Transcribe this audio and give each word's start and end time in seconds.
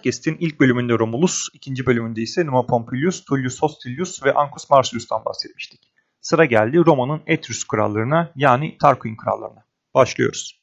Podcast'in 0.00 0.36
ilk 0.40 0.60
bölümünde 0.60 0.98
Romulus, 0.98 1.48
ikinci 1.54 1.86
bölümünde 1.86 2.20
ise 2.20 2.46
Numa 2.46 2.66
Pompilius, 2.66 3.24
Tullius 3.24 3.62
Hostilius 3.62 4.24
ve 4.24 4.34
Ancus 4.34 4.70
Marcius'tan 4.70 5.24
bahsetmiştik. 5.24 5.80
Sıra 6.20 6.44
geldi 6.44 6.76
Roma'nın 6.86 7.22
Etrus 7.26 7.64
krallarına 7.64 8.32
yani 8.36 8.78
Tarquin 8.78 9.16
krallarına. 9.16 9.64
Başlıyoruz. 9.94 10.62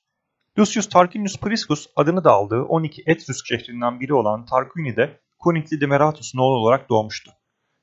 Lucius 0.60 0.90
Tarquinius 0.90 1.40
Priscus 1.40 1.88
adını 1.96 2.24
da 2.24 2.32
aldığı 2.32 2.62
12 2.62 3.04
Etrus 3.06 3.46
şehrinden 3.46 4.00
biri 4.00 4.14
olan 4.14 4.46
Tarquini'de 4.46 5.20
Konikli 5.40 5.82
Demeratus'un 5.82 6.40
oğlu 6.40 6.58
olarak 6.58 6.90
doğmuştu. 6.90 7.32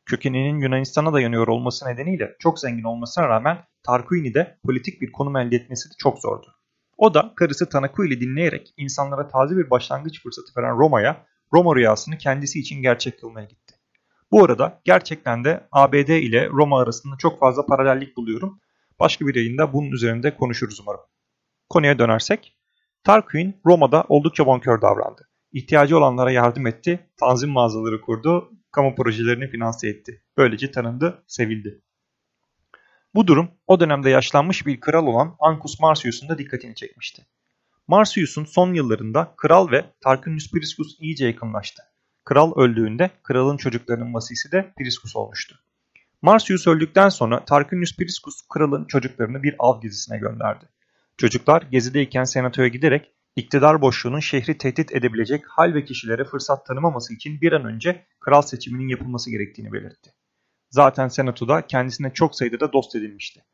Kökeninin 0.06 0.58
Yunanistan'a 0.58 1.12
dayanıyor 1.12 1.48
olması 1.48 1.86
nedeniyle 1.86 2.36
çok 2.38 2.58
zengin 2.58 2.84
olmasına 2.84 3.28
rağmen 3.28 3.64
Tarquini'de 3.82 4.58
politik 4.64 5.00
bir 5.00 5.12
konum 5.12 5.36
elde 5.36 5.56
etmesi 5.56 5.90
de 5.90 5.94
çok 5.98 6.18
zordu. 6.18 6.46
O 6.98 7.14
da 7.14 7.32
karısı 7.36 7.68
Tanakuil'i 7.68 8.20
dinleyerek 8.20 8.74
insanlara 8.76 9.28
taze 9.28 9.56
bir 9.56 9.70
başlangıç 9.70 10.22
fırsatı 10.22 10.60
veren 10.60 10.78
Roma'ya 10.78 11.26
Roma 11.54 11.76
rüyasını 11.76 12.18
kendisi 12.18 12.60
için 12.60 12.82
gerçek 12.82 13.20
kılmaya 13.20 13.46
gitti. 13.46 13.74
Bu 14.30 14.44
arada 14.44 14.80
gerçekten 14.84 15.44
de 15.44 15.68
ABD 15.72 16.08
ile 16.08 16.48
Roma 16.48 16.80
arasında 16.80 17.16
çok 17.18 17.40
fazla 17.40 17.66
paralellik 17.66 18.16
buluyorum. 18.16 18.60
Başka 19.00 19.26
bir 19.26 19.34
yayında 19.34 19.72
bunun 19.72 19.90
üzerinde 19.90 20.36
konuşuruz 20.36 20.80
umarım. 20.80 21.00
Konuya 21.68 21.98
dönersek, 21.98 22.58
Tarquin 23.04 23.60
Roma'da 23.66 24.04
oldukça 24.08 24.46
bonkör 24.46 24.82
davrandı. 24.82 25.28
İhtiyacı 25.52 25.98
olanlara 25.98 26.30
yardım 26.30 26.66
etti, 26.66 27.10
tanzim 27.16 27.50
mağazaları 27.50 28.00
kurdu, 28.00 28.52
kamu 28.72 28.94
projelerini 28.94 29.48
finanse 29.48 29.88
etti. 29.88 30.22
Böylece 30.36 30.70
tanındı, 30.70 31.24
sevildi. 31.26 31.82
Bu 33.14 33.26
durum 33.26 33.50
o 33.66 33.80
dönemde 33.80 34.10
yaşlanmış 34.10 34.66
bir 34.66 34.80
kral 34.80 35.06
olan 35.06 35.36
Ancus 35.38 35.80
Marcius'un 35.80 36.28
da 36.28 36.38
dikkatini 36.38 36.74
çekmişti. 36.74 37.26
Marcius'un 37.88 38.44
son 38.44 38.74
yıllarında 38.74 39.34
kral 39.36 39.70
ve 39.70 39.84
Tarquinius 40.00 40.50
Priscus 40.50 40.96
iyice 41.00 41.26
yakınlaştı. 41.26 41.82
Kral 42.24 42.52
öldüğünde 42.56 43.10
kralın 43.22 43.56
çocuklarının 43.56 44.14
vasisi 44.14 44.52
de 44.52 44.72
Priscus 44.78 45.16
olmuştu. 45.16 45.58
Marcius 46.22 46.66
öldükten 46.66 47.08
sonra 47.08 47.44
Tarquinius 47.44 47.96
Priscus 47.96 48.48
kralın 48.48 48.84
çocuklarını 48.84 49.42
bir 49.42 49.54
av 49.58 49.80
gezisine 49.80 50.18
gönderdi. 50.18 50.68
Çocuklar 51.16 51.62
gezideyken 51.62 52.24
senatoya 52.24 52.68
giderek 52.68 53.12
iktidar 53.36 53.80
boşluğunun 53.80 54.20
şehri 54.20 54.58
tehdit 54.58 54.92
edebilecek 54.92 55.44
hal 55.48 55.74
ve 55.74 55.84
kişilere 55.84 56.24
fırsat 56.24 56.66
tanımaması 56.66 57.14
için 57.14 57.40
bir 57.40 57.52
an 57.52 57.64
önce 57.64 58.06
kral 58.20 58.42
seçiminin 58.42 58.88
yapılması 58.88 59.30
gerektiğini 59.30 59.72
belirtti. 59.72 60.10
Zaten 60.70 61.08
senatoda 61.08 61.66
kendisine 61.66 62.12
çok 62.12 62.36
sayıda 62.36 62.60
da 62.60 62.72
dost 62.72 62.96
edilmişti. 62.96 63.44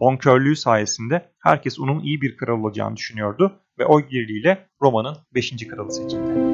Bonkörlüğü 0.00 0.56
sayesinde 0.56 1.32
herkes 1.38 1.80
onun 1.80 2.00
iyi 2.00 2.20
bir 2.20 2.36
kral 2.36 2.60
olacağını 2.60 2.96
düşünüyordu 2.96 3.60
ve 3.80 3.86
oy 3.86 4.10
birliğiyle 4.10 4.66
Roma'nın 4.82 5.16
5. 5.34 5.68
kralı 5.68 5.92
seçildi. 5.92 6.50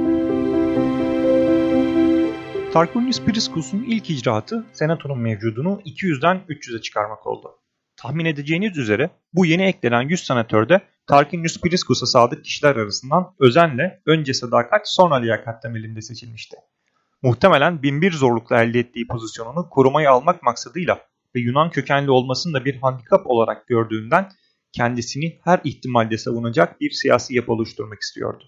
Tarquinius 2.72 3.22
Priscus'un 3.22 3.84
ilk 3.88 4.10
icraatı 4.10 4.66
senatonun 4.72 5.18
mevcudunu 5.18 5.80
200'den 5.84 6.40
300'e 6.48 6.80
çıkarmak 6.80 7.26
oldu. 7.26 7.48
Tahmin 7.96 8.24
edeceğiniz 8.24 8.78
üzere 8.78 9.10
bu 9.32 9.46
yeni 9.46 9.62
eklenen 9.62 10.02
100 10.02 10.26
senatörde 10.26 10.80
Tarquinius 11.06 11.60
Priscus'a 11.60 12.06
sadık 12.06 12.44
kişiler 12.44 12.76
arasından 12.76 13.34
özenle 13.40 14.02
önce 14.06 14.34
sadakat 14.34 14.88
sonra 14.88 15.14
liyakat 15.14 15.62
temelinde 15.62 16.02
seçilmişti. 16.02 16.56
Muhtemelen 17.22 17.82
binbir 17.82 18.12
zorlukla 18.12 18.62
elde 18.62 18.78
ettiği 18.78 19.06
pozisyonunu 19.06 19.68
korumayı 19.70 20.10
almak 20.10 20.42
maksadıyla 20.42 20.98
ve 21.34 21.40
Yunan 21.40 21.70
kökenli 21.70 22.10
olmasını 22.10 22.54
da 22.54 22.64
bir 22.64 22.76
handikap 22.76 23.26
olarak 23.26 23.66
gördüğünden 23.66 24.28
kendisini 24.76 25.40
her 25.44 25.60
ihtimalde 25.64 26.18
savunacak 26.18 26.80
bir 26.80 26.90
siyasi 26.90 27.34
yapı 27.34 27.52
oluşturmak 27.52 28.02
istiyordu. 28.02 28.44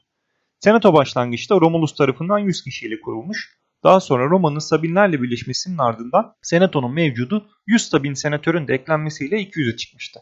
Senato 0.61 0.93
başlangıçta 0.93 1.61
Romulus 1.61 1.95
tarafından 1.95 2.39
100 2.39 2.63
kişiyle 2.63 3.01
kurulmuş, 3.01 3.59
daha 3.85 4.01
sonra 4.01 4.31
Roma'nın 4.31 4.59
Sabinlerle 4.59 5.23
birleşmesinin 5.23 5.79
ardından 5.79 6.35
Senato'nun 6.43 6.95
mevcudu 6.95 7.49
100 7.67 7.89
Sabin 7.89 8.15
senatörün 8.15 8.69
de 8.69 8.75
eklenmesiyle 8.75 9.37
200'e 9.37 9.77
çıkmıştı. 9.77 10.21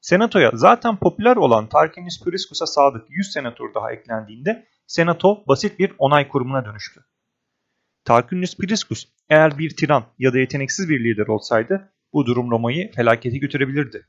Senato'ya 0.00 0.50
zaten 0.54 0.96
popüler 0.96 1.36
olan 1.36 1.68
Tarquinius 1.68 2.24
Priscus'a 2.24 2.66
sadık 2.66 3.04
100 3.08 3.32
senatör 3.32 3.74
daha 3.74 3.92
eklendiğinde 3.92 4.66
Senato 4.86 5.44
basit 5.48 5.78
bir 5.78 5.92
onay 5.98 6.28
kurumuna 6.28 6.64
dönüştü. 6.64 7.00
Tarquinius 8.04 8.56
Priscus 8.56 9.04
eğer 9.28 9.58
bir 9.58 9.76
tiran 9.76 10.04
ya 10.18 10.32
da 10.32 10.38
yeteneksiz 10.38 10.88
bir 10.88 11.04
lider 11.04 11.26
olsaydı 11.26 11.92
bu 12.12 12.26
durum 12.26 12.50
Roma'yı 12.50 12.92
felakete 12.92 13.38
götürebilirdi. 13.38 14.06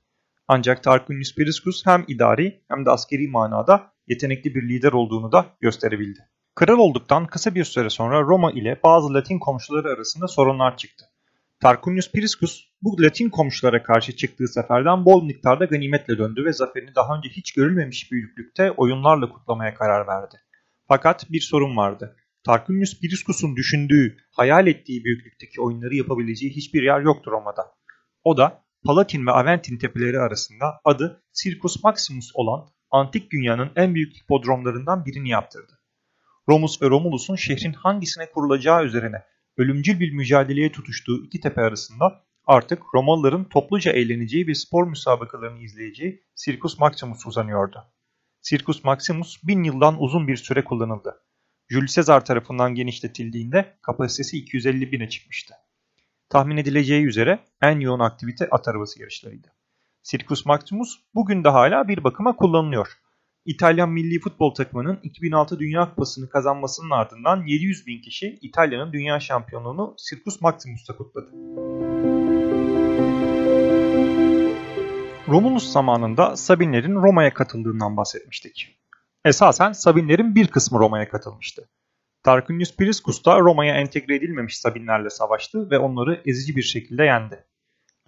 Ancak 0.47 0.83
Tarquinius 0.83 1.35
Priscus 1.35 1.85
hem 1.85 2.05
idari 2.07 2.63
hem 2.69 2.85
de 2.85 2.89
askeri 2.89 3.27
manada 3.27 3.93
yetenekli 4.07 4.55
bir 4.55 4.69
lider 4.69 4.91
olduğunu 4.91 5.31
da 5.31 5.45
gösterebildi. 5.61 6.19
Kral 6.55 6.77
olduktan 6.77 7.27
kısa 7.27 7.55
bir 7.55 7.63
süre 7.63 7.89
sonra 7.89 8.21
Roma 8.21 8.51
ile 8.51 8.79
bazı 8.83 9.13
Latin 9.13 9.39
komşuları 9.39 9.87
arasında 9.87 10.27
sorunlar 10.27 10.77
çıktı. 10.77 11.05
Tarquinius 11.59 12.11
Priscus 12.11 12.65
bu 12.81 13.03
Latin 13.03 13.29
komşulara 13.29 13.83
karşı 13.83 14.15
çıktığı 14.15 14.47
seferden 14.47 15.05
bol 15.05 15.23
miktarda 15.23 15.65
ganimetle 15.65 16.17
döndü 16.17 16.45
ve 16.45 16.53
zaferini 16.53 16.95
daha 16.95 17.17
önce 17.17 17.29
hiç 17.29 17.53
görülmemiş 17.53 18.11
büyüklükte 18.11 18.71
oyunlarla 18.71 19.29
kutlamaya 19.29 19.73
karar 19.73 20.07
verdi. 20.07 20.35
Fakat 20.87 21.31
bir 21.31 21.41
sorun 21.41 21.77
vardı. 21.77 22.15
Tarquinius 22.43 22.99
Priscus'un 22.99 23.55
düşündüğü, 23.55 24.17
hayal 24.31 24.67
ettiği 24.67 25.03
büyüklükteki 25.03 25.61
oyunları 25.61 25.95
yapabileceği 25.95 26.55
hiçbir 26.55 26.83
yer 26.83 27.01
yoktur 27.01 27.31
Roma'da. 27.31 27.63
O 28.23 28.37
da 28.37 28.62
Palatin 28.85 29.25
ve 29.25 29.31
Aventin 29.31 29.77
tepeleri 29.77 30.19
arasında 30.19 30.81
adı 30.85 31.23
Circus 31.33 31.83
Maximus 31.83 32.31
olan 32.33 32.69
antik 32.91 33.31
dünyanın 33.31 33.71
en 33.75 33.95
büyük 33.95 34.15
hipodromlarından 34.15 35.05
birini 35.05 35.29
yaptırdı. 35.29 35.79
Romus 36.49 36.81
ve 36.81 36.89
Romulus'un 36.89 37.35
şehrin 37.35 37.73
hangisine 37.73 38.31
kurulacağı 38.31 38.85
üzerine 38.85 39.23
ölümcül 39.57 39.99
bir 39.99 40.11
mücadeleye 40.11 40.71
tutuştuğu 40.71 41.25
iki 41.25 41.39
tepe 41.39 41.61
arasında 41.61 42.23
artık 42.45 42.83
Romalıların 42.93 43.49
topluca 43.49 43.91
eğleneceği 43.91 44.47
ve 44.47 44.55
spor 44.55 44.87
müsabakalarını 44.87 45.59
izleyeceği 45.59 46.23
Circus 46.35 46.79
Maximus 46.79 47.27
uzanıyordu. 47.27 47.83
Circus 48.41 48.83
Maximus 48.83 49.43
bin 49.43 49.63
yıldan 49.63 50.01
uzun 50.01 50.27
bir 50.27 50.37
süre 50.37 50.63
kullanıldı. 50.63 51.23
Jules 51.69 51.95
Caesar 51.95 52.25
tarafından 52.25 52.75
genişletildiğinde 52.75 53.77
kapasitesi 53.81 54.37
250 54.37 54.91
bine 54.91 55.09
çıkmıştı. 55.09 55.53
Tahmin 56.29 56.57
edileceği 56.57 57.05
üzere 57.05 57.39
en 57.61 57.79
yoğun 57.79 57.99
aktivite 57.99 58.49
at 58.51 58.67
arabası 58.67 59.01
yarışlarıydı. 59.01 59.47
Circus 60.03 60.45
Maximus 60.45 60.99
bugün 61.15 61.43
de 61.43 61.49
hala 61.49 61.87
bir 61.87 62.03
bakıma 62.03 62.35
kullanılıyor. 62.35 62.87
İtalyan 63.45 63.89
milli 63.89 64.19
futbol 64.19 64.53
takımının 64.53 64.99
2006 65.03 65.59
Dünya 65.59 65.89
Kupası'nı 65.89 66.29
kazanmasının 66.29 66.89
ardından 66.89 67.43
700 67.47 67.87
bin 67.87 68.01
kişi 68.01 68.39
İtalya'nın 68.41 68.93
dünya 68.93 69.19
şampiyonluğunu 69.19 69.95
Circus 70.09 70.41
Maximus'ta 70.41 70.97
kutladı. 70.97 71.31
Romulus 75.27 75.71
zamanında 75.71 76.35
Sabinlerin 76.35 76.95
Roma'ya 76.95 77.33
katıldığından 77.33 77.97
bahsetmiştik. 77.97 78.79
Esasen 79.25 79.71
Sabinlerin 79.71 80.35
bir 80.35 80.47
kısmı 80.47 80.79
Roma'ya 80.79 81.09
katılmıştı. 81.09 81.69
Tarquinius 82.23 82.75
Priscus 82.77 83.25
da 83.25 83.39
Roma'ya 83.39 83.75
entegre 83.75 84.15
edilmemiş 84.15 84.57
Sabinlerle 84.57 85.09
savaştı 85.09 85.69
ve 85.69 85.79
onları 85.79 86.21
ezici 86.25 86.55
bir 86.55 86.61
şekilde 86.61 87.03
yendi. 87.03 87.45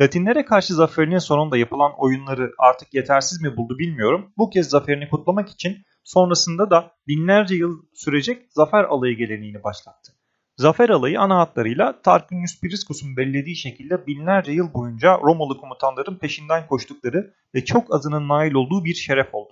Latinlere 0.01 0.45
karşı 0.45 0.73
zaferinin 0.73 1.17
sonunda 1.17 1.57
yapılan 1.57 1.91
oyunları 1.97 2.51
artık 2.57 2.93
yetersiz 2.93 3.41
mi 3.41 3.57
buldu 3.57 3.79
bilmiyorum. 3.79 4.33
Bu 4.37 4.49
kez 4.49 4.69
zaferini 4.69 5.09
kutlamak 5.09 5.49
için 5.49 5.77
sonrasında 6.03 6.69
da 6.69 6.91
binlerce 7.07 7.55
yıl 7.55 7.81
sürecek 7.93 8.45
zafer 8.49 8.83
alayı 8.83 9.17
geleneğini 9.17 9.63
başlattı. 9.63 10.11
Zafer 10.57 10.89
alayı 10.89 11.19
ana 11.19 11.39
hatlarıyla 11.39 12.01
Tarquinius 12.01 12.61
Priscus'un 12.61 13.17
belirlediği 13.17 13.55
şekilde 13.55 14.07
binlerce 14.07 14.51
yıl 14.51 14.73
boyunca 14.73 15.17
Romalı 15.17 15.57
komutanların 15.57 16.17
peşinden 16.17 16.67
koştukları 16.67 17.33
ve 17.55 17.65
çok 17.65 17.95
azının 17.95 18.29
nail 18.29 18.53
olduğu 18.53 18.85
bir 18.85 18.93
şeref 18.93 19.35
oldu. 19.35 19.44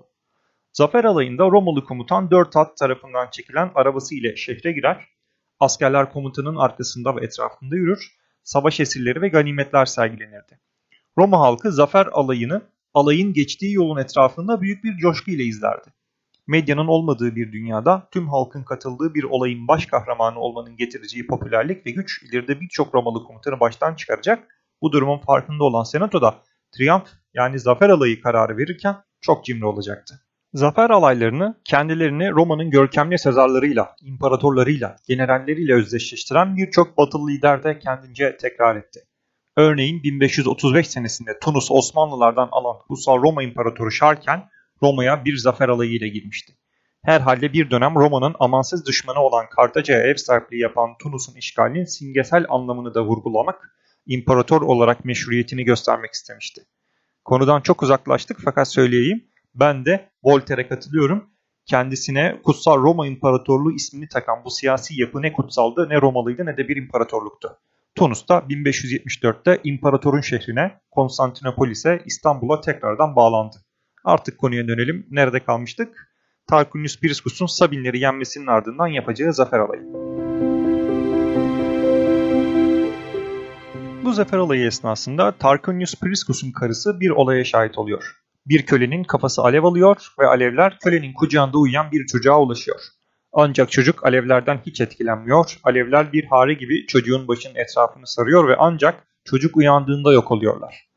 Zafer 0.73 1.03
alayında 1.03 1.43
Romalı 1.43 1.83
komutan 1.83 2.31
dört 2.31 2.57
at 2.57 2.77
tarafından 2.77 3.29
çekilen 3.31 3.71
arabası 3.75 4.15
ile 4.15 4.35
şehre 4.35 4.71
girer, 4.71 5.07
askerler 5.59 6.11
komutanın 6.11 6.55
arkasında 6.55 7.15
ve 7.15 7.25
etrafında 7.25 7.75
yürür, 7.75 8.11
savaş 8.43 8.79
esirleri 8.79 9.21
ve 9.21 9.27
ganimetler 9.27 9.85
sergilenirdi. 9.85 10.59
Roma 11.17 11.39
halkı 11.39 11.71
zafer 11.71 12.05
alayını 12.05 12.61
alayın 12.93 13.33
geçtiği 13.33 13.73
yolun 13.73 13.97
etrafında 13.97 14.61
büyük 14.61 14.83
bir 14.83 14.97
coşku 14.97 15.31
ile 15.31 15.43
izlerdi. 15.43 15.93
Medyanın 16.47 16.87
olmadığı 16.87 17.35
bir 17.35 17.51
dünyada 17.51 18.07
tüm 18.11 18.27
halkın 18.27 18.63
katıldığı 18.63 19.13
bir 19.13 19.23
olayın 19.23 19.67
baş 19.67 19.85
kahramanı 19.85 20.39
olmanın 20.39 20.77
getireceği 20.77 21.27
popülerlik 21.27 21.85
ve 21.85 21.91
güç 21.91 22.23
ileride 22.23 22.61
birçok 22.61 22.95
Romalı 22.95 23.23
komutanı 23.23 23.59
baştan 23.59 23.95
çıkaracak. 23.95 24.47
Bu 24.81 24.91
durumun 24.91 25.17
farkında 25.17 25.63
olan 25.63 25.83
senatoda 25.83 26.35
triumf 26.71 27.09
yani 27.33 27.59
zafer 27.59 27.89
alayı 27.89 28.21
kararı 28.21 28.57
verirken 28.57 28.95
çok 29.21 29.45
cimri 29.45 29.65
olacaktı. 29.65 30.22
Zafer 30.53 30.89
alaylarını 30.89 31.61
kendilerini 31.65 32.31
Roma'nın 32.31 32.69
görkemli 32.69 33.19
sezarlarıyla, 33.19 33.95
imparatorlarıyla, 34.01 34.95
generalleriyle 35.07 35.73
özdeşleştiren 35.73 36.57
birçok 36.57 36.97
batılı 36.97 37.27
lider 37.27 37.63
de 37.63 37.79
kendince 37.79 38.37
tekrar 38.37 38.75
etti. 38.75 38.99
Örneğin 39.57 40.03
1535 40.03 40.87
senesinde 40.87 41.39
Tunus 41.39 41.71
Osmanlılardan 41.71 42.49
alan 42.51 42.77
Kutsal 42.87 43.21
Roma 43.21 43.43
İmparatoru 43.43 43.91
Şarken 43.91 44.49
Roma'ya 44.81 45.25
bir 45.25 45.37
zafer 45.37 45.69
alayı 45.69 45.91
ile 45.91 46.07
girmişti. 46.07 46.53
Herhalde 47.05 47.53
bir 47.53 47.71
dönem 47.71 47.95
Roma'nın 47.95 48.35
amansız 48.39 48.85
düşmanı 48.85 49.19
olan 49.19 49.45
Kartaca'ya 49.49 50.03
ev 50.03 50.15
sahipliği 50.15 50.61
yapan 50.61 50.89
Tunus'un 51.03 51.35
işgalinin 51.35 51.85
simgesel 51.85 52.45
anlamını 52.49 52.93
da 52.93 53.05
vurgulamak, 53.05 53.77
imparator 54.05 54.61
olarak 54.61 55.05
meşruiyetini 55.05 55.63
göstermek 55.63 56.11
istemişti. 56.11 56.61
Konudan 57.25 57.61
çok 57.61 57.83
uzaklaştık 57.83 58.37
fakat 58.43 58.67
söyleyeyim, 58.67 59.23
ben 59.55 59.85
de 59.85 60.12
Voltaire'e 60.23 60.67
katılıyorum. 60.67 61.29
Kendisine 61.65 62.41
Kutsal 62.43 62.77
Roma 62.77 63.07
İmparatorluğu 63.07 63.71
ismini 63.71 64.07
takan 64.07 64.45
bu 64.45 64.51
siyasi 64.51 65.01
yapı 65.01 65.21
ne 65.21 65.33
kutsaldı 65.33 65.89
ne 65.89 66.01
Romalıydı 66.01 66.45
ne 66.45 66.57
de 66.57 66.67
bir 66.67 66.77
imparatorluktu. 66.77 67.57
Tunus'ta 67.95 68.37
1574'te 68.37 69.61
imparatorun 69.63 70.21
şehrine 70.21 70.79
Konstantinopolis'e 70.91 72.01
İstanbul'a 72.05 72.61
tekrardan 72.61 73.15
bağlandı. 73.15 73.55
Artık 74.03 74.37
konuya 74.37 74.67
dönelim. 74.67 75.07
Nerede 75.11 75.39
kalmıştık? 75.39 76.13
Tarquinius 76.49 76.99
Priscus'un 76.99 77.45
Sabinleri 77.45 77.99
yenmesinin 77.99 78.47
ardından 78.47 78.87
yapacağı 78.87 79.33
zafer 79.33 79.59
alayı. 79.59 79.83
Bu 84.03 84.13
zafer 84.13 84.37
alayı 84.37 84.67
esnasında 84.67 85.31
Tarquinius 85.31 85.95
Priscus'un 85.95 86.51
karısı 86.51 86.99
bir 86.99 87.09
olaya 87.09 87.43
şahit 87.43 87.77
oluyor. 87.77 88.22
Bir 88.45 88.65
kölenin 88.65 89.03
kafası 89.03 89.41
alev 89.41 89.63
alıyor 89.63 90.13
ve 90.19 90.27
alevler 90.27 90.77
kölenin 90.83 91.13
kucağında 91.13 91.57
uyuyan 91.57 91.91
bir 91.91 92.05
çocuğa 92.05 92.41
ulaşıyor. 92.41 92.79
Ancak 93.33 93.71
çocuk 93.71 94.05
alevlerden 94.05 94.61
hiç 94.65 94.81
etkilenmiyor. 94.81 95.57
Alevler 95.63 96.13
bir 96.13 96.23
hare 96.23 96.53
gibi 96.53 96.87
çocuğun 96.87 97.27
başının 97.27 97.55
etrafını 97.55 98.07
sarıyor 98.07 98.47
ve 98.47 98.55
ancak 98.59 99.07
çocuk 99.25 99.57
uyandığında 99.57 100.13
yok 100.13 100.31
oluyorlar. 100.31 100.87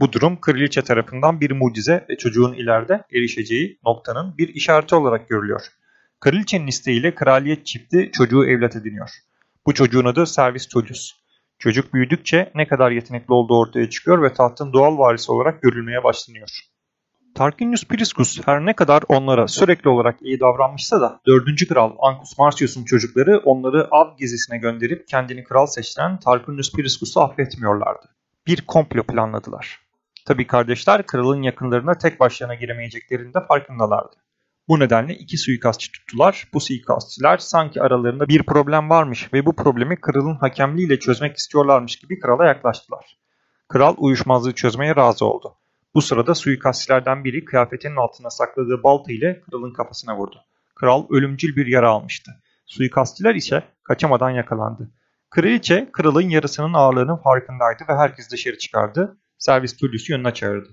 Bu 0.00 0.12
durum 0.12 0.40
kraliçe 0.40 0.82
tarafından 0.82 1.40
bir 1.40 1.50
mucize 1.50 2.06
ve 2.10 2.16
çocuğun 2.16 2.52
ileride 2.52 3.02
erişeceği 3.12 3.78
noktanın 3.84 4.38
bir 4.38 4.48
işareti 4.48 4.94
olarak 4.94 5.28
görülüyor. 5.28 5.62
Kraliçenin 6.20 6.66
isteğiyle 6.66 7.14
kraliyet 7.14 7.66
çifti 7.66 8.10
çocuğu 8.12 8.46
evlat 8.46 8.76
ediniyor. 8.76 9.10
Bu 9.66 9.74
çocuğun 9.74 10.04
adı 10.04 10.26
Servis 10.26 10.68
Tullius. 10.68 11.12
Çocuk 11.58 11.94
büyüdükçe 11.94 12.52
ne 12.54 12.68
kadar 12.68 12.90
yetenekli 12.90 13.32
olduğu 13.32 13.58
ortaya 13.58 13.90
çıkıyor 13.90 14.22
ve 14.22 14.32
tahtın 14.32 14.72
doğal 14.72 14.98
varisi 14.98 15.32
olarak 15.32 15.62
görülmeye 15.62 16.04
başlanıyor. 16.04 16.69
Tarquinius 17.34 17.84
Priscus 17.84 18.40
her 18.46 18.66
ne 18.66 18.72
kadar 18.72 19.02
onlara 19.08 19.48
sürekli 19.48 19.88
olarak 19.88 20.22
iyi 20.22 20.40
davranmışsa 20.40 21.00
da 21.00 21.20
4. 21.26 21.68
kral 21.68 21.96
Ancus 21.98 22.38
Marcius'un 22.38 22.84
çocukları 22.84 23.38
onları 23.38 23.88
av 23.90 24.16
gezisine 24.18 24.58
gönderip 24.58 25.08
kendini 25.08 25.44
kral 25.44 25.66
seçtiren 25.66 26.18
Tarquinius 26.20 26.72
Priscus'u 26.72 27.20
affetmiyorlardı. 27.20 28.06
Bir 28.46 28.66
komplo 28.66 29.02
planladılar. 29.02 29.80
Tabi 30.26 30.46
kardeşler 30.46 31.06
kralın 31.06 31.42
yakınlarına 31.42 31.94
tek 31.94 32.20
başlarına 32.20 32.54
giremeyeceklerinin 32.54 33.34
de 33.34 33.46
farkındalardı. 33.48 34.16
Bu 34.68 34.80
nedenle 34.80 35.14
iki 35.14 35.38
suikastçı 35.38 35.92
tuttular. 35.92 36.48
Bu 36.54 36.60
suikastçılar 36.60 37.38
sanki 37.38 37.82
aralarında 37.82 38.28
bir 38.28 38.42
problem 38.42 38.90
varmış 38.90 39.32
ve 39.32 39.46
bu 39.46 39.56
problemi 39.56 39.96
kralın 40.00 40.36
hakemliğiyle 40.36 40.98
çözmek 40.98 41.36
istiyorlarmış 41.36 41.96
gibi 41.96 42.18
krala 42.18 42.46
yaklaştılar. 42.46 43.18
Kral 43.68 43.94
uyuşmazlığı 43.98 44.52
çözmeye 44.52 44.96
razı 44.96 45.24
oldu. 45.24 45.59
Bu 45.94 46.02
sırada 46.02 46.34
suikastçilerden 46.34 47.24
biri 47.24 47.44
kıyafetinin 47.44 47.96
altına 47.96 48.30
sakladığı 48.30 48.82
balta 48.82 49.12
ile 49.12 49.40
kralın 49.40 49.72
kafasına 49.72 50.16
vurdu. 50.16 50.36
Kral 50.74 51.06
ölümcül 51.10 51.56
bir 51.56 51.66
yara 51.66 51.90
almıştı. 51.90 52.30
Suikastçiler 52.66 53.34
ise 53.34 53.62
kaçamadan 53.82 54.30
yakalandı. 54.30 54.90
Kraliçe 55.30 55.88
kralın 55.92 56.28
yarısının 56.28 56.74
ağırlığının 56.74 57.16
farkındaydı 57.16 57.82
ve 57.88 57.94
herkes 57.94 58.30
dışarı 58.30 58.58
çıkardı. 58.58 59.18
Servis 59.38 59.76
Tullius'u 59.76 60.12
yanına 60.12 60.34
çağırdı. 60.34 60.68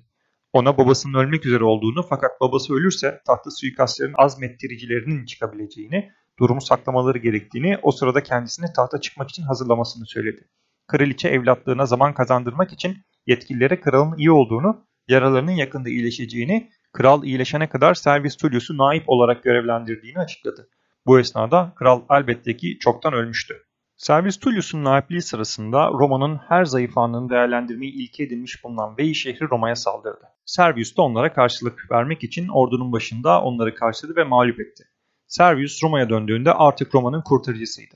Ona 0.53 0.77
babasının 0.77 1.13
ölmek 1.13 1.45
üzere 1.45 1.63
olduğunu 1.63 2.03
fakat 2.09 2.41
babası 2.41 2.73
ölürse 2.73 3.21
tahta 3.27 3.51
suikastçilerin 3.51 4.15
azmettiricilerinin 4.17 5.25
çıkabileceğini, 5.25 6.11
durumu 6.39 6.61
saklamaları 6.61 7.17
gerektiğini, 7.17 7.77
o 7.83 7.91
sırada 7.91 8.23
kendisini 8.23 8.65
tahta 8.75 9.01
çıkmak 9.01 9.29
için 9.29 9.43
hazırlamasını 9.43 10.05
söyledi. 10.05 10.47
Kraliçe 10.87 11.29
evlatlığına 11.29 11.85
zaman 11.85 12.13
kazandırmak 12.13 12.73
için 12.73 12.97
yetkililere 13.25 13.79
kralın 13.81 14.17
iyi 14.17 14.31
olduğunu, 14.31 14.85
yaralarının 15.07 15.51
yakında 15.51 15.89
iyileşeceğini, 15.89 16.69
kral 16.93 17.23
iyileşene 17.23 17.69
kadar 17.69 17.93
Servis 17.93 18.35
Tullius'u 18.35 18.77
naip 18.77 19.03
olarak 19.07 19.43
görevlendirdiğini 19.43 20.19
açıkladı. 20.19 20.69
Bu 21.05 21.19
esnada 21.19 21.73
kral 21.75 22.01
elbette 22.09 22.57
ki 22.57 22.77
çoktan 22.79 23.13
ölmüştü. 23.13 23.67
Servis 23.97 24.39
Tullius'un 24.39 24.83
naipliği 24.83 25.21
sırasında 25.21 25.87
Roma'nın 25.87 26.35
her 26.47 26.65
zayıf 26.65 26.97
anını 26.97 27.29
değerlendirmeyi 27.29 27.93
ilke 27.93 28.23
edinmiş 28.23 28.63
bulunan 28.63 28.97
Veii 28.97 29.15
şehri 29.15 29.49
Roma'ya 29.49 29.75
saldırdı. 29.75 30.25
Servius 30.45 30.97
da 30.97 31.01
onlara 31.01 31.33
karşılık 31.33 31.91
vermek 31.91 32.23
için 32.23 32.47
ordunun 32.47 32.91
başında 32.91 33.41
onları 33.41 33.75
karşıladı 33.75 34.15
ve 34.15 34.23
mağlup 34.23 34.59
etti. 34.59 34.83
Servius 35.27 35.83
Roma'ya 35.83 36.09
döndüğünde 36.09 36.53
artık 36.53 36.95
Roma'nın 36.95 37.21
kurtarıcısıydı. 37.21 37.95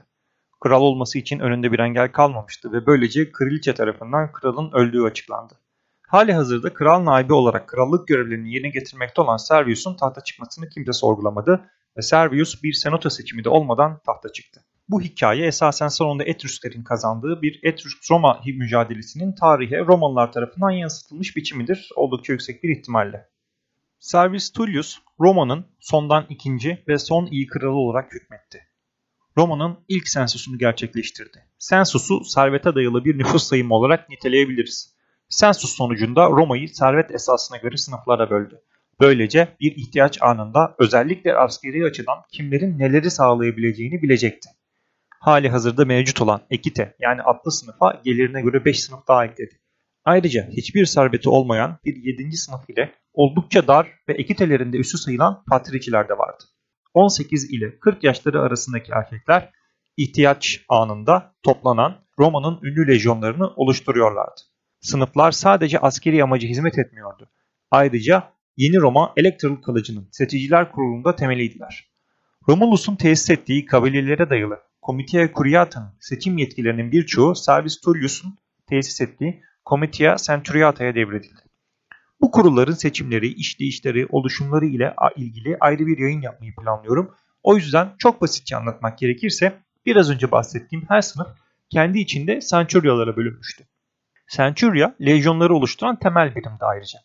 Kral 0.59 0.81
olması 0.81 1.19
için 1.19 1.39
önünde 1.39 1.71
bir 1.71 1.79
engel 1.79 2.11
kalmamıştı 2.11 2.71
ve 2.71 2.85
böylece 2.85 3.31
kraliçe 3.31 3.73
tarafından 3.73 4.31
kralın 4.31 4.71
öldüğü 4.71 5.03
açıklandı. 5.03 5.53
Hali 6.11 6.33
hazırda 6.33 6.73
kral 6.73 7.05
naibi 7.05 7.33
olarak 7.33 7.67
krallık 7.67 8.07
görevlerini 8.07 8.53
yerine 8.53 8.69
getirmekte 8.69 9.21
olan 9.21 9.37
Servius'un 9.37 9.95
tahta 9.95 10.21
çıkmasını 10.21 10.69
kimse 10.69 10.93
sorgulamadı 10.93 11.69
ve 11.97 12.01
Servius 12.01 12.63
bir 12.63 12.73
senato 12.73 13.09
seçimi 13.09 13.43
de 13.43 13.49
olmadan 13.49 13.99
tahta 14.05 14.31
çıktı. 14.31 14.65
Bu 14.89 15.01
hikaye 15.01 15.45
esasen 15.47 15.87
sonunda 15.87 16.23
Etrüsklerin 16.23 16.83
kazandığı 16.83 17.41
bir 17.41 17.59
Etrüsk-Roma 17.63 18.41
mücadelesinin 18.45 19.35
tarihe 19.35 19.79
Romalılar 19.79 20.31
tarafından 20.31 20.71
yansıtılmış 20.71 21.35
biçimidir 21.35 21.89
oldukça 21.95 22.33
yüksek 22.33 22.63
bir 22.63 22.69
ihtimalle. 22.69 23.29
Servius 23.99 24.51
Tullius, 24.51 24.99
Roma'nın 25.19 25.65
sondan 25.79 26.25
ikinci 26.29 26.83
ve 26.87 26.97
son 26.97 27.25
iyi 27.25 27.47
kralı 27.47 27.75
olarak 27.75 28.13
hükmetti. 28.13 28.59
Roma'nın 29.37 29.77
ilk 29.87 30.07
sensusunu 30.07 30.57
gerçekleştirdi. 30.57 31.45
Sensusu 31.57 32.23
servete 32.23 32.75
dayalı 32.75 33.05
bir 33.05 33.17
nüfus 33.17 33.43
sayımı 33.43 33.73
olarak 33.73 34.09
niteleyebiliriz. 34.09 34.90
Sensus 35.31 35.75
sonucunda 35.75 36.29
Roma'yı 36.29 36.69
servet 36.69 37.11
esasına 37.11 37.57
göre 37.57 37.77
sınıflara 37.77 38.29
böldü. 38.29 38.61
Böylece 38.99 39.55
bir 39.59 39.75
ihtiyaç 39.75 40.21
anında 40.21 40.75
özellikle 40.79 41.35
askeri 41.35 41.85
açıdan 41.85 42.17
kimlerin 42.31 42.79
neleri 42.79 43.11
sağlayabileceğini 43.11 44.01
bilecekti 44.01 44.49
hali 45.21 45.49
hazırda 45.49 45.85
mevcut 45.85 46.21
olan 46.21 46.41
ekite 46.49 46.95
yani 46.99 47.21
atlı 47.21 47.51
sınıfa 47.51 48.01
gelirine 48.05 48.41
göre 48.41 48.65
5 48.65 48.83
sınıf 48.83 49.07
daha 49.07 49.25
ekledi. 49.25 49.59
Ayrıca 50.05 50.47
hiçbir 50.49 50.85
serveti 50.85 51.29
olmayan 51.29 51.77
bir 51.85 51.95
7. 51.95 52.37
sınıf 52.37 52.69
ile 52.69 52.91
oldukça 53.13 53.67
dar 53.67 53.87
ve 54.09 54.13
ekitelerinde 54.13 54.77
üstü 54.77 54.97
sayılan 54.97 55.43
patriciler 55.49 56.09
de 56.09 56.17
vardı. 56.17 56.43
18 56.93 57.53
ile 57.53 57.79
40 57.79 58.03
yaşları 58.03 58.41
arasındaki 58.41 58.91
erkekler 58.91 59.51
ihtiyaç 59.97 60.61
anında 60.69 61.35
toplanan 61.43 61.95
Roma'nın 62.19 62.59
ünlü 62.63 62.87
lejyonlarını 62.87 63.47
oluşturuyorlardı. 63.47 64.41
Sınıflar 64.81 65.31
sadece 65.31 65.79
askeri 65.79 66.23
amacı 66.23 66.47
hizmet 66.47 66.79
etmiyordu. 66.79 67.29
Ayrıca 67.71 68.33
yeni 68.57 68.77
Roma 68.77 69.13
Electoral 69.17 69.55
Kılıcı'nın 69.55 70.07
seçiciler 70.11 70.71
kurulunda 70.71 71.15
temeliydiler. 71.15 71.91
Romulus'un 72.49 72.95
tesis 72.95 73.29
ettiği 73.29 73.65
kabilelere 73.65 74.29
dayalı 74.29 74.59
Comitia 74.85 75.27
Curiata'nın 75.35 75.89
seçim 75.99 76.37
yetkilerinin 76.37 76.91
birçoğu 76.91 77.35
Servis 77.35 77.81
Tullius'un 77.81 78.37
tesis 78.69 79.01
ettiği 79.01 79.43
Comitia 79.69 80.15
Centuriata'ya 80.15 80.95
devredildi. 80.95 81.41
Bu 82.21 82.31
kurulların 82.31 82.73
seçimleri, 82.73 83.27
işleyişleri, 83.27 84.07
oluşumları 84.09 84.65
ile 84.65 84.95
ilgili 85.15 85.57
ayrı 85.59 85.87
bir 85.87 85.97
yayın 85.97 86.21
yapmayı 86.21 86.55
planlıyorum. 86.55 87.15
O 87.43 87.55
yüzden 87.55 87.93
çok 87.99 88.21
basitçe 88.21 88.55
anlatmak 88.55 88.97
gerekirse 88.97 89.53
biraz 89.85 90.09
önce 90.09 90.31
bahsettiğim 90.31 90.85
her 90.87 91.01
sınıf 91.01 91.27
kendi 91.69 91.99
içinde 91.99 92.39
Centurialara 92.49 93.17
bölünmüştü. 93.17 93.63
Centuria, 94.31 94.93
lejyonları 95.01 95.55
oluşturan 95.55 95.95
temel 95.95 96.35
birimdi 96.35 96.65
ayrıca. 96.65 96.99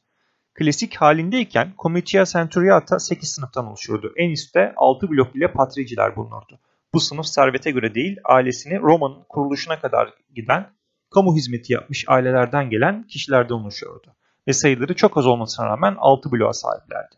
Klasik 0.55 0.97
halindeyken 0.97 1.73
Comitia 1.79 2.25
Centuriata 2.25 2.99
8 2.99 3.29
sınıftan 3.29 3.67
oluşuyordu. 3.67 4.13
En 4.17 4.31
üstte 4.31 4.73
6 4.77 5.11
blok 5.11 5.37
ile 5.37 5.53
patriciler 5.53 6.17
bulunurdu. 6.17 6.61
Bu 6.95 7.01
sınıf 7.01 7.27
servete 7.27 7.71
göre 7.71 7.95
değil, 7.95 8.17
ailesini 8.25 8.79
Roma'nın 8.79 9.25
kuruluşuna 9.29 9.81
kadar 9.81 10.15
giden, 10.35 10.71
kamu 11.15 11.37
hizmeti 11.37 11.73
yapmış 11.73 12.05
ailelerden 12.09 12.71
gelen 12.71 13.03
kişilerden 13.03 13.55
oluşuyordu. 13.55 14.17
Ve 14.49 14.53
sayıları 14.53 14.95
çok 14.95 15.17
az 15.17 15.27
olmasına 15.27 15.67
rağmen 15.67 15.95
6 15.99 16.33
bloğa 16.33 16.53
sahiplerdi. 16.53 17.15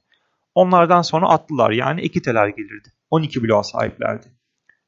Onlardan 0.55 1.03
sonra 1.03 1.29
atlılar 1.29 1.71
yani 1.71 2.01
ekiteler 2.01 2.49
gelirdi. 2.49 2.89
12 3.11 3.43
bloğa 3.43 3.63
sahiplerdi. 3.63 4.27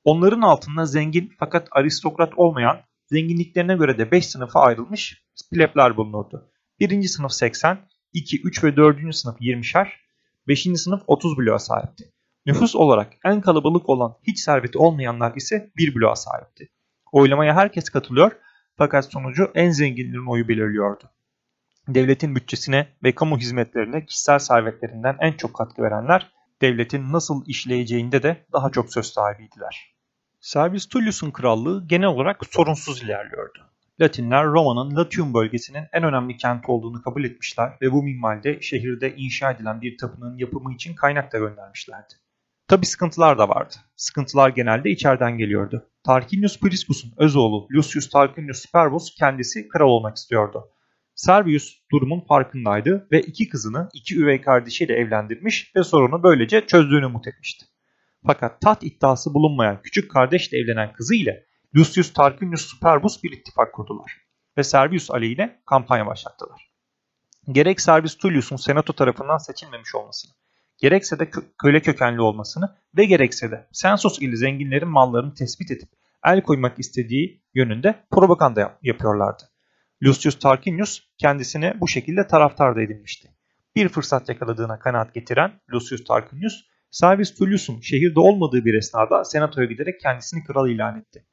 Onların 0.05 0.41
altında 0.41 0.87
zengin 0.87 1.33
fakat 1.39 1.69
aristokrat 1.71 2.33
olmayan, 2.37 2.81
zenginliklerine 3.11 3.77
göre 3.77 3.99
de 3.99 4.11
5 4.11 4.27
sınıfa 4.27 4.61
ayrılmış 4.61 5.25
plebler 5.53 5.97
bulunurdu. 5.97 6.51
1. 6.81 7.03
sınıf 7.03 7.33
80, 7.33 7.89
2, 8.13 8.43
3 8.43 8.65
ve 8.65 8.77
4. 8.77 9.15
sınıf 9.15 9.41
20'şer, 9.41 9.89
5. 10.49 10.63
sınıf 10.77 11.03
30 11.07 11.39
bloğa 11.39 11.59
sahipti. 11.59 12.13
Nüfus 12.47 12.77
olarak 12.77 13.13
en 13.25 13.41
kalabalık 13.41 13.89
olan 13.89 14.17
hiç 14.23 14.39
serveti 14.39 14.79
olmayanlar 14.79 15.37
ise 15.37 15.71
bir 15.77 15.95
bloğa 15.95 16.17
sahipti. 16.17 16.69
Oylamaya 17.13 17.55
herkes 17.55 17.91
katılıyor 17.91 18.33
fakat 18.77 19.13
sonucu 19.13 19.51
en 19.55 19.71
zenginlerin 19.71 20.31
oyu 20.31 20.49
belirliyordu. 20.49 21.05
Devletin 21.89 22.37
bütçesine 22.37 22.89
ve 23.05 23.15
kamu 23.15 23.39
hizmetlerine 23.39 24.07
kişisel 24.07 24.39
servetlerinden 24.39 25.17
en 25.21 25.33
çok 25.33 25.55
katkı 25.55 25.83
verenler 25.83 26.33
devletin 26.63 27.13
nasıl 27.13 27.45
işleyeceğinde 27.47 28.23
de 28.23 28.47
daha 28.53 28.71
çok 28.71 28.93
söz 28.93 29.07
sahibiydiler. 29.07 30.00
Servius 30.41 30.89
Tullius'un 30.89 31.31
krallığı 31.31 31.87
genel 31.87 32.09
olarak 32.09 32.47
sorunsuz 32.51 33.03
ilerliyordu. 33.03 33.59
Latinler 34.01 34.47
Roma'nın 34.47 34.97
Latium 34.97 35.35
bölgesinin 35.35 35.85
en 35.93 36.03
önemli 36.03 36.37
kenti 36.37 36.71
olduğunu 36.71 37.03
kabul 37.03 37.25
etmişler 37.25 37.73
ve 37.83 37.93
bu 37.93 38.03
minvalde 38.03 38.61
şehirde 38.61 39.17
inşa 39.17 39.51
edilen 39.51 39.81
bir 39.81 39.99
tapınağın 39.99 40.39
yapımı 40.39 40.75
için 40.75 40.95
kaynak 40.95 41.33
da 41.33 41.39
göndermişlerdi. 41.39 42.15
Tabi 42.69 42.87
sıkıntılar 42.87 43.39
da 43.39 43.49
vardı. 43.49 43.75
Sıkıntılar 43.97 44.49
genelde 44.49 44.91
içeriden 44.91 45.39
geliyordu. 45.39 45.87
Tarquinius 46.05 46.61
Priscus'un 46.61 47.13
öz 47.17 47.37
oğlu 47.37 47.69
Lucius 47.75 48.11
Tarquinius 48.11 48.63
Superbus 48.63 49.15
kendisi 49.15 49.69
kral 49.69 49.89
olmak 49.89 50.17
istiyordu. 50.17 50.65
Servius 51.15 51.75
durumun 51.93 52.21
farkındaydı 52.21 53.09
ve 53.13 53.21
iki 53.21 53.49
kızını 53.49 53.89
iki 53.95 54.19
üvey 54.19 54.41
kardeşiyle 54.41 54.95
evlendirmiş 54.95 55.73
ve 55.77 55.85
sorunu 55.85 56.23
böylece 56.23 56.67
çözdüğünü 56.67 57.07
umut 57.07 57.29
etmişti. 57.29 57.67
Fakat 58.27 58.61
taht 58.61 58.83
iddiası 58.83 59.35
bulunmayan 59.35 59.83
küçük 59.83 60.11
kardeşle 60.11 60.59
evlenen 60.59 60.93
kızı 60.93 61.15
ile 61.15 61.47
Lucius 61.77 62.13
Tarquinius 62.13 62.67
Superbus 62.67 63.23
bir 63.23 63.33
ittifak 63.33 63.73
kurdular 63.73 64.17
ve 64.59 64.63
Servius 64.63 65.11
aleyhine 65.11 65.63
kampanya 65.67 66.07
başlattılar. 66.07 66.71
Gerek 67.53 67.81
Servius 67.81 68.19
Tullius'un 68.19 68.57
senato 68.57 68.93
tarafından 68.93 69.39
seçilmemiş 69.39 69.95
olmasını, 69.95 70.33
gerekse 70.79 71.19
de 71.19 71.31
köle 71.59 71.83
kökenli 71.83 72.21
olmasını 72.21 72.77
ve 72.97 73.05
gerekse 73.05 73.51
de 73.51 73.69
Sensus 73.73 74.23
ili 74.23 74.37
zenginlerin 74.37 74.89
mallarını 74.89 75.35
tespit 75.35 75.71
edip 75.71 75.89
el 76.25 76.43
koymak 76.43 76.79
istediği 76.79 77.43
yönünde 77.55 78.05
propaganda 78.11 78.61
yap 78.61 78.79
yapıyorlardı. 78.83 79.43
Lucius 80.05 80.39
Tarquinius 80.39 81.01
kendisini 81.19 81.81
bu 81.81 81.89
şekilde 81.89 82.27
taraftar 82.27 82.77
da 82.77 82.83
edilmişti. 82.83 83.29
Bir 83.77 83.89
fırsat 83.89 84.29
yakaladığına 84.29 84.79
kanaat 84.79 85.15
getiren 85.15 85.61
Lucius 85.73 86.05
Tarquinius, 86.05 86.65
Servius 86.91 87.35
Tullius'un 87.35 87.81
şehirde 87.81 88.21
olmadığı 88.21 88.65
bir 88.65 88.75
esnada 88.75 89.25
senatoya 89.25 89.67
giderek 89.67 90.01
kendisini 90.01 90.45
kral 90.45 90.69
ilan 90.69 90.99
etti. 90.99 91.27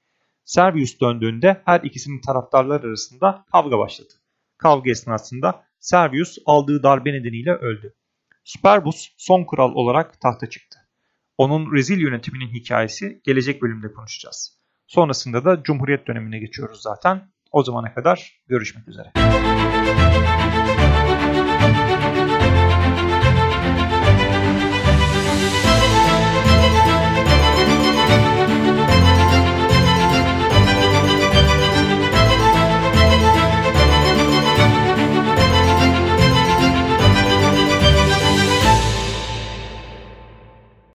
Servius 0.45 0.99
döndüğünde 0.99 1.61
her 1.65 1.81
ikisinin 1.81 2.21
taraftarlar 2.21 2.83
arasında 2.83 3.45
kavga 3.51 3.77
başladı. 3.77 4.13
Kavga 4.57 4.91
esnasında 4.91 5.63
Servius 5.79 6.37
aldığı 6.45 6.83
darbe 6.83 7.13
nedeniyle 7.13 7.51
öldü. 7.51 7.93
Superbus 8.43 9.13
son 9.17 9.43
kral 9.43 9.71
olarak 9.75 10.21
tahta 10.21 10.49
çıktı. 10.49 10.79
Onun 11.37 11.73
rezil 11.73 11.99
yönetiminin 11.99 12.49
hikayesi 12.49 13.21
gelecek 13.23 13.61
bölümde 13.61 13.93
konuşacağız. 13.93 14.57
Sonrasında 14.87 15.45
da 15.45 15.63
Cumhuriyet 15.63 16.07
dönemine 16.07 16.39
geçiyoruz 16.39 16.81
zaten. 16.81 17.31
O 17.51 17.63
zamana 17.63 17.93
kadar 17.93 18.41
görüşmek 18.47 18.87
üzere. 18.87 19.11